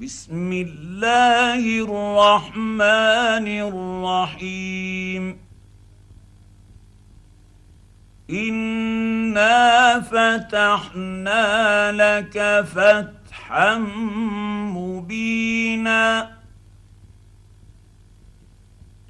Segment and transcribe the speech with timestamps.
[0.00, 5.38] بسم الله الرحمن الرحيم.
[8.30, 11.46] انا فتحنا
[11.92, 13.78] لك فتحا
[14.72, 16.30] مبينا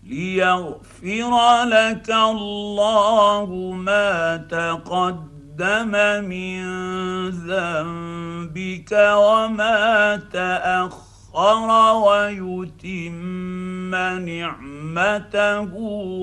[0.02, 5.29] ليغفر لك الله ما تقدم
[6.20, 6.60] من
[7.30, 15.70] ذنبك وما تأخر ويتم نعمته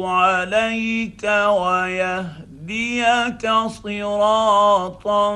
[0.08, 5.36] عليك ويهديك صراطا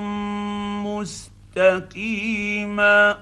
[1.55, 3.17] مستقيما.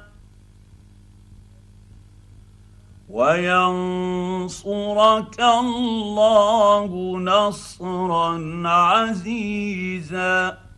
[3.09, 10.69] وينصرك الله نصرا عزيزا.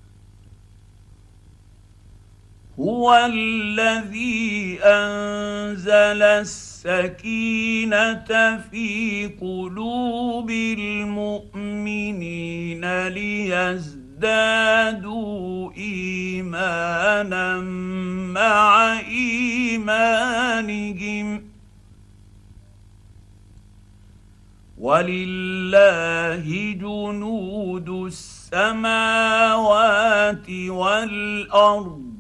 [2.81, 7.78] هو الذي أنزل السكينة
[8.72, 12.28] في قلوب المؤمنين
[13.08, 14.11] ليزدادوا
[15.78, 17.59] إيمانا
[18.33, 20.31] مع إيمانهم.
[24.78, 28.89] ولله جنود السماوات
[30.50, 32.11] والأرض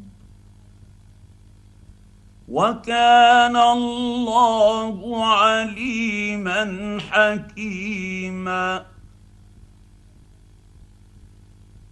[2.51, 8.85] وكان الله عليما حكيما.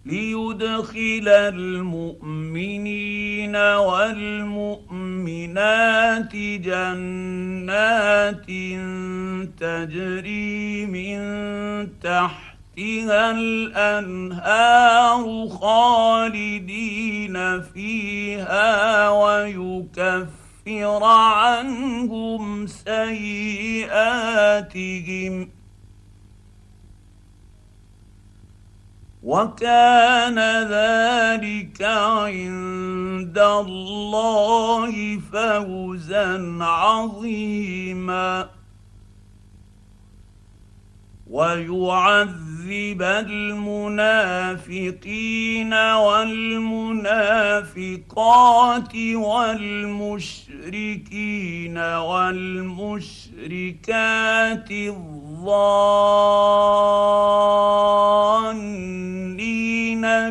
[0.06, 4.96] ليدخل المؤمنين والمؤمنات
[6.36, 8.46] جنات
[9.60, 11.20] تجري من
[12.02, 20.49] تحتها الأنهار خالدين فيها ويكفر
[21.04, 24.00] عنهم سيئاتهم.
[29.24, 38.59] وكان ذلك عند الله فوزا عظيما.
[41.30, 44.54] ويعذب المنافقين
[45.74, 46.96] والمنافقات
[49.14, 50.48] والمشركين
[51.78, 53.22] والمشركات
[54.72, 55.22] الظانين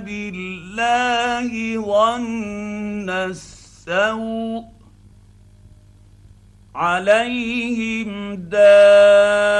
[0.00, 1.50] بالله
[1.86, 4.64] ظن السوء
[6.74, 9.57] عليهم دائره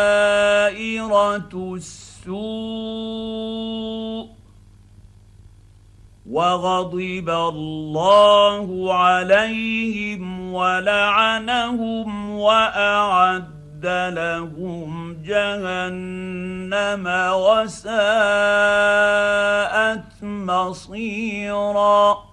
[6.38, 17.92] وغضب الله عليهم ولعنهم وأعد لهم جهنم وساءت
[20.22, 22.28] مصيرا.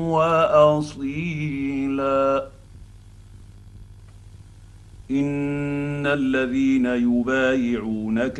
[0.09, 2.25] وأصيلا.
[5.11, 8.39] إن الذين يبايعونك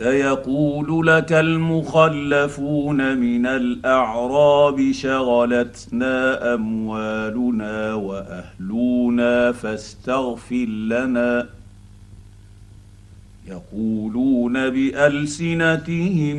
[0.00, 11.46] سيقول لك المخلفون من الأعراب شغلتنا أموالنا وأهلنا فاستغفر لنا.
[13.48, 16.36] يقولون بألسنتهم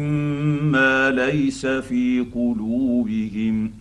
[0.72, 3.81] ما ليس في قلوبهم.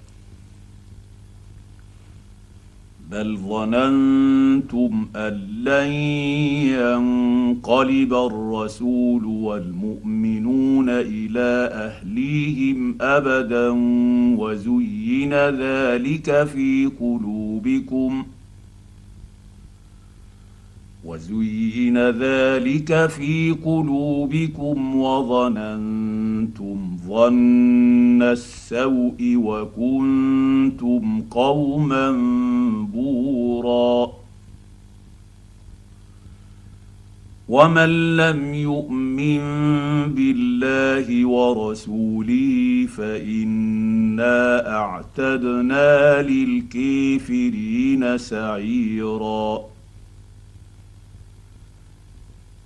[3.11, 5.91] بل ظننتم ان لن
[6.71, 13.69] ينقلب الرسول والمؤمنون إلى اهليهم ابدا
[14.37, 18.41] وزين ذلك في قلوبكم ۖ
[21.05, 26.20] وزين ذلك في قلوبكم وظننتم
[27.07, 32.11] ظن السوء وكنتم قوما
[32.93, 34.11] بورا.
[37.49, 39.39] ومن لم يؤمن
[40.07, 49.61] بالله ورسوله فإنا أعتدنا للكافرين سعيرا.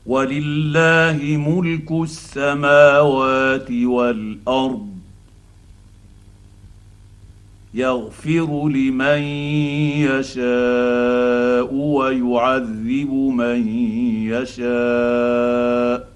[0.06, 4.88] ولله ملك السماوات والأرض.
[7.74, 9.22] يغفر لمن
[10.07, 13.68] يشاء ويعذب من
[14.31, 16.07] يشاء.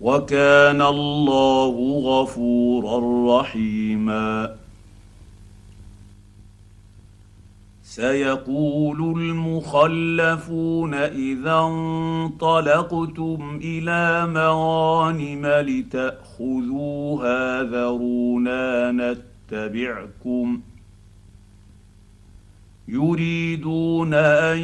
[0.00, 4.63] وكان الله غفورا رحيما.
[7.94, 20.60] سيقول المخلفون إذا انطلقتم إلى مغانم لتأخذوها ذرونا نتبعكم
[22.88, 24.58] يريدون أن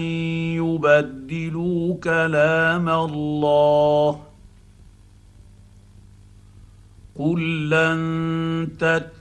[0.54, 4.20] يبدلوا كلام الله
[7.18, 9.19] قل لن تتبعوا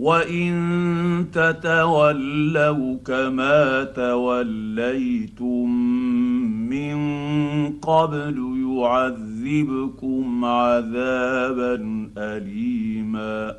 [0.00, 5.70] وان تتولوا كما توليتم
[6.70, 6.98] من
[7.72, 8.36] قبل
[8.66, 11.74] يعذبكم عذابا
[12.18, 13.54] اليما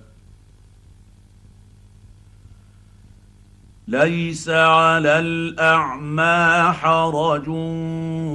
[3.87, 7.49] ليس على الأعمى حرج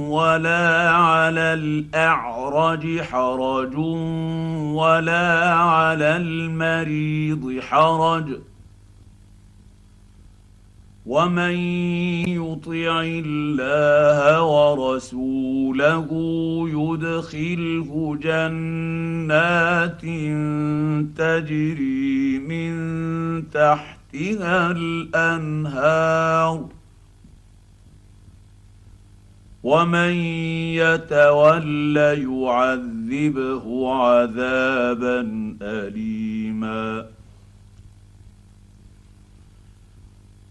[0.09, 3.77] ولا على الأعرج حرج
[4.75, 8.39] ولا على المريض حرج.
[11.07, 11.55] ومن
[12.27, 16.09] يطع الله ورسوله
[16.67, 20.01] يدخله جنات
[21.17, 22.73] تجري من
[23.51, 26.65] تحت تحتها الأنهار.
[29.63, 30.13] ومن
[30.73, 35.19] يتول يعذبه عذابا
[35.61, 37.05] اليما.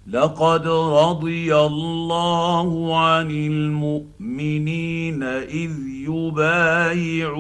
[0.07, 5.73] لقد رضي الله عن المؤمنين إذ
[6.09, 7.33] يبايعونك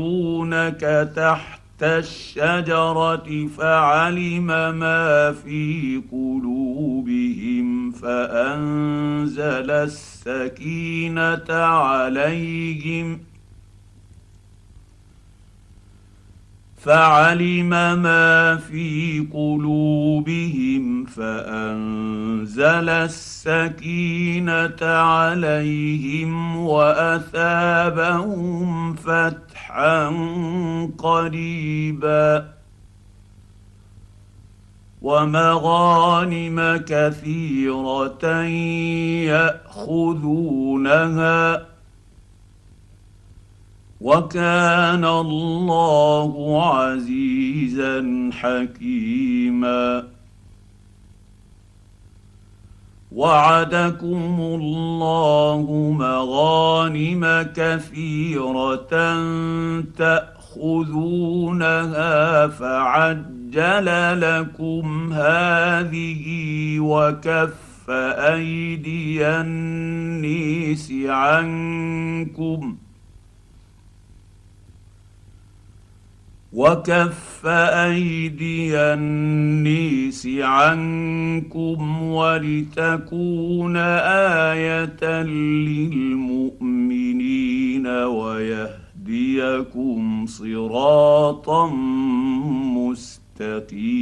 [1.16, 4.46] تحت الشجرة فعلم
[4.78, 13.20] ما في قلوبهم فأنزل السكينة عليهم
[16.86, 17.68] فعلم
[18.02, 28.34] ما في قلوبهم فأنزل السكينة عليهم وأثابهم
[28.94, 30.08] فتحا
[30.98, 32.48] قريبا
[35.02, 38.26] ومغانم كثيرة
[39.76, 41.75] يأخذونها
[44.06, 50.04] وكان الله عزيزا حكيما.
[53.12, 58.94] وعدكم الله مغانم كثيرة
[59.96, 61.26] تأخذونها
[62.46, 63.86] فعجل
[64.20, 66.24] لكم هذه
[66.80, 72.76] وكف أيدي النيس عنكم
[76.56, 85.22] وكف ايدي النيس عنكم ولتكون إيه
[86.02, 87.06] للمؤمنين
[89.06, 89.46] ويهديكم
[90.26, 91.66] صراطا
[92.76, 93.95] مستقيما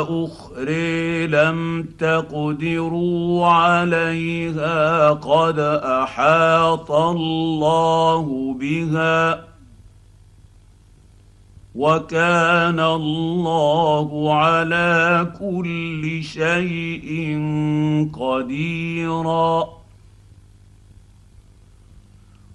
[0.00, 9.44] واخري لم تقدروا عليها قد أحاط الله بها
[11.74, 17.38] وكان الله على كل شيء
[18.12, 19.79] قديرا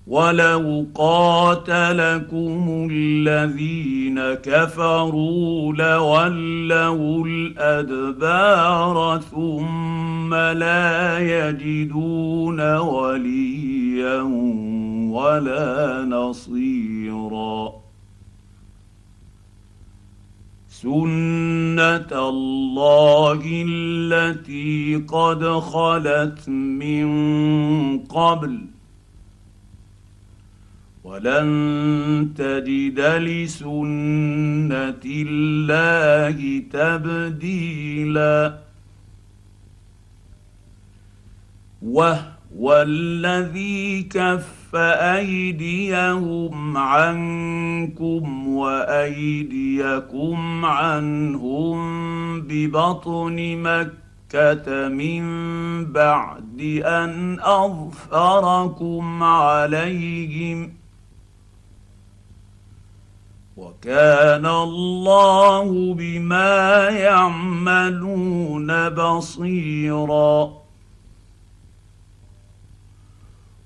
[0.07, 14.21] ولو قاتلكم الذين كفروا لولوا الادبار ثم لا يجدون وليا
[15.11, 17.73] ولا نصيرا
[20.69, 27.07] سنه الله التي قد خلت من
[27.99, 28.74] قبل
[31.05, 38.57] ولن تجد لسنة الله تبديلا.
[41.81, 44.75] وهو الذي كف
[45.15, 51.77] أيديهم عنكم وأيديكم عنهم
[52.41, 55.25] ببطن مكة من
[55.85, 60.84] بعد أن أظفركم عليهم.
[63.57, 70.51] وكان الله بما يعملون بصيرا.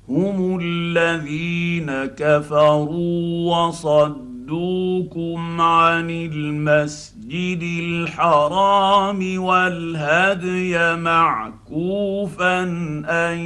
[0.10, 12.64] هم الذين كفروا وصدوكم عن المسجد الحرام والهدي معكوفا
[13.10, 13.38] أن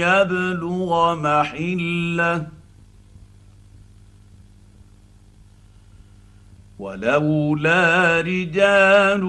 [0.00, 2.59] يبلغ محلة
[6.80, 9.24] ولولا رجال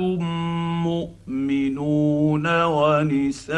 [0.84, 3.56] مؤمنون ونساء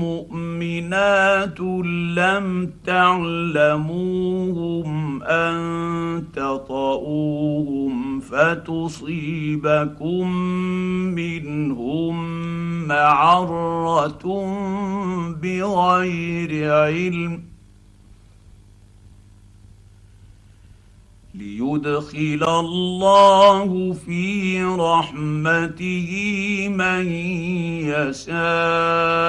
[0.00, 1.60] مؤمنات
[2.16, 4.22] لم تعلموهم
[5.22, 10.26] أن تطئوهم فتصيبكم
[11.14, 12.16] منهم
[12.88, 14.24] معرة
[15.42, 17.51] بغير علم
[21.42, 26.10] ليدخل الله في رحمته
[26.68, 27.06] من
[27.92, 29.22] يشاء.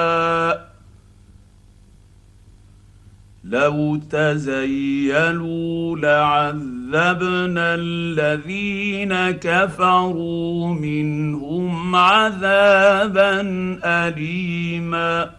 [3.44, 13.40] لو تزيلوا لعذبنا الذين كفروا منهم عذابا
[13.84, 15.30] اليما.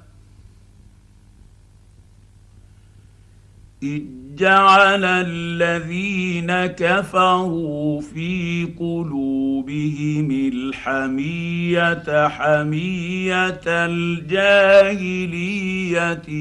[4.38, 15.28] جعل الذين كفروا في قلوبهم الحمية حمية الجاهلية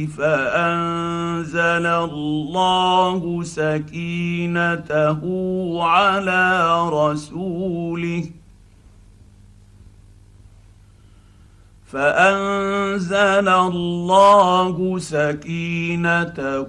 [0.06, 5.20] فأنزل الله سكينته
[5.82, 8.24] على رسوله
[11.94, 16.68] فأنزل الله سكينته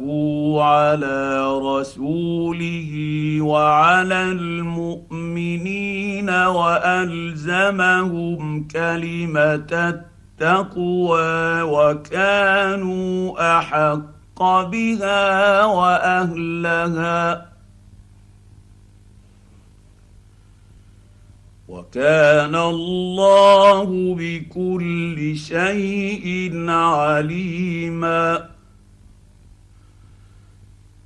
[0.64, 2.92] على رسوله
[3.42, 6.30] وعلى المؤمنين
[6.60, 10.02] وألزمهم كلمة
[10.42, 17.55] التقوى وكانوا أحق بها وأهلها
[21.68, 28.50] وكان الله بكل شيء عليما.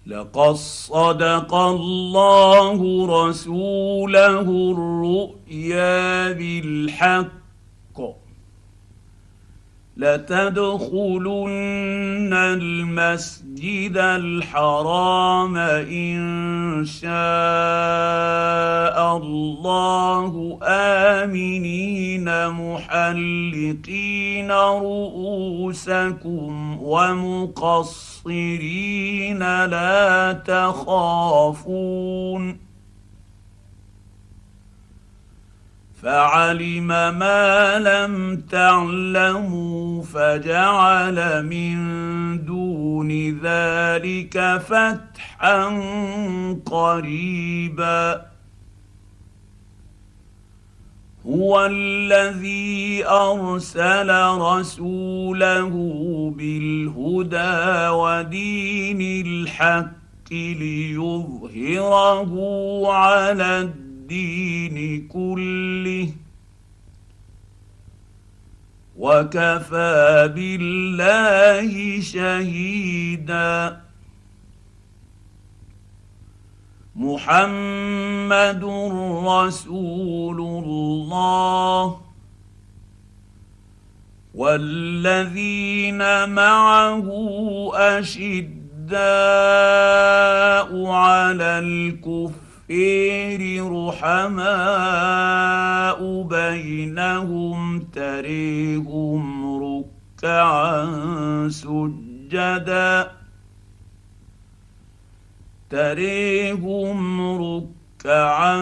[0.07, 7.38] لقد صدق الله رسوله الرؤيا بالحق.
[9.99, 11.51] لتدخلن
[12.33, 17.09] المسجد الحرام إن شاء
[19.17, 26.49] الله آمنين محلقين رؤوسكم
[26.81, 28.19] ومقصرين
[29.65, 31.59] لَا تَخَافُونَ
[36.03, 41.75] فَعَلِمَ مَا لَمْ تَعْلَمُوا فَجَعَلَ مِن
[42.45, 43.11] دُونِ
[43.43, 45.65] ذَلِكَ فَتْحًا
[46.65, 48.25] قَرِيبًا.
[51.25, 55.73] هو الذي أرسل رسوله
[56.37, 62.31] بالهدى ودين الحق ليظهره
[62.93, 63.88] على الدين
[65.07, 66.13] كله
[68.97, 73.81] وكفى بالله شهيدا.
[76.99, 78.63] محمد
[79.25, 82.01] رسول الله
[84.35, 87.07] والذين معه
[87.73, 88.99] أشداء
[90.85, 91.59] على
[92.69, 94.49] الكفير رحماء
[96.23, 99.25] بينهم تريهم
[99.63, 103.11] ركعا سجدا.
[105.69, 108.61] تريهم ركعا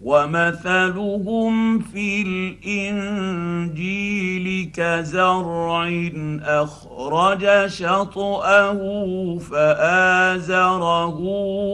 [0.00, 2.22] ومثلهم في
[3.42, 6.10] الإنجيل كزرع
[6.42, 8.78] أخرج شطأه
[9.38, 11.18] فآزره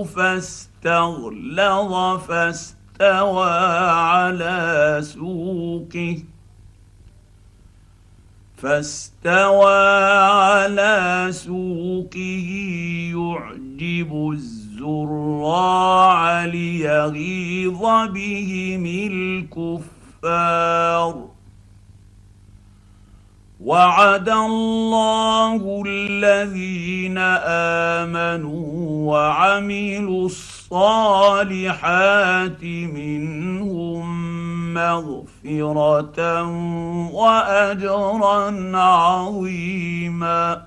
[0.02, 3.50] فاستغلظ فاستوى
[3.90, 6.16] على سوقه
[8.57, 9.77] فاستوى
[10.33, 12.51] على سوقه
[13.12, 18.87] يعجب الزراع ليغيظ بهم
[20.23, 21.14] الكفار.
[23.61, 27.19] وعد الله الذين
[27.99, 28.66] آمنوا
[29.12, 31.53] وعملوا الصالحات
[32.62, 34.36] منهم
[34.76, 36.42] مغفره
[37.12, 38.38] واجرا
[38.78, 40.62] عظيما